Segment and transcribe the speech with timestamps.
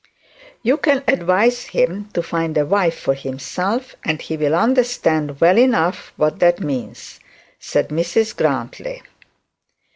[0.63, 5.59] 'You can advise him to find a wife for himself, and he will understand well
[5.59, 7.19] enough what that means,'
[7.59, 9.03] said Mrs Grantly.